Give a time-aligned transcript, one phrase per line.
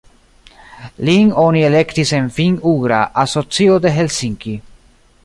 [1.07, 4.57] Lin oni elektis en Finn-ugra Asocio de Helsinki.